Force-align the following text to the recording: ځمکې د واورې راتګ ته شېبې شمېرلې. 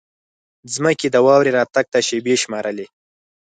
ځمکې 0.73 1.07
د 1.11 1.15
واورې 1.25 1.51
راتګ 1.57 1.85
ته 1.93 1.99
شېبې 2.07 2.35
شمېرلې. 2.43 2.85